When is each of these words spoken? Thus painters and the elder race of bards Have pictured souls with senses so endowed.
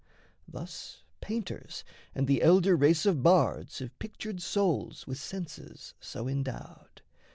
Thus 0.47 1.03
painters 1.21 1.83
and 2.15 2.25
the 2.25 2.41
elder 2.41 2.75
race 2.75 3.05
of 3.05 3.21
bards 3.21 3.77
Have 3.77 3.99
pictured 3.99 4.41
souls 4.41 5.05
with 5.05 5.19
senses 5.19 5.93
so 5.99 6.27
endowed. 6.27 7.03